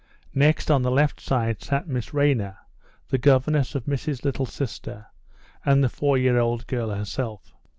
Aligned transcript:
Next 0.33 0.71
on 0.71 0.81
the 0.81 0.89
left 0.89 1.21
side 1.21 1.61
sat 1.61 1.87
Miss 1.87 2.11
Rayner, 2.11 2.57
the 3.09 3.19
governess 3.19 3.75
of 3.75 3.87
Missy's 3.87 4.25
little 4.25 4.47
sister, 4.47 5.05
and 5.63 5.83
the 5.83 5.89
four 5.89 6.17
year 6.17 6.39
old 6.39 6.65
girl 6.65 6.89
herself. 6.89 7.53